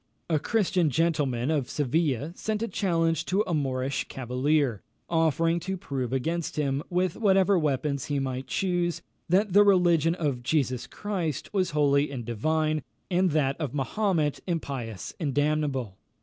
[0.31, 6.11] A Christian gentleman of Seville sent a challenge to a Moorish cavalier, offering to prove
[6.11, 11.69] against him, with whatever weapons he might choose, that the religion of Jesus Christ was
[11.69, 15.99] holy and divine, and that of Mahomet impious and damnable.